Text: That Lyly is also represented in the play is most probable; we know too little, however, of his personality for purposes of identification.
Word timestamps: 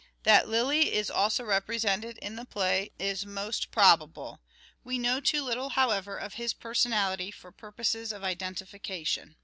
That 0.23 0.49
Lyly 0.49 0.95
is 0.95 1.11
also 1.11 1.43
represented 1.43 2.17
in 2.23 2.35
the 2.35 2.43
play 2.43 2.89
is 2.97 3.23
most 3.23 3.69
probable; 3.69 4.41
we 4.83 4.97
know 4.97 5.19
too 5.19 5.43
little, 5.43 5.69
however, 5.69 6.17
of 6.17 6.33
his 6.33 6.55
personality 6.55 7.29
for 7.29 7.51
purposes 7.51 8.11
of 8.11 8.23
identification. 8.23 9.35